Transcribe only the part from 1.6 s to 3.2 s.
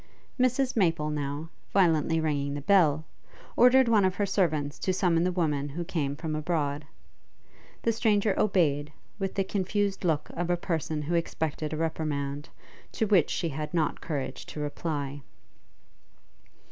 violently ringing the bell,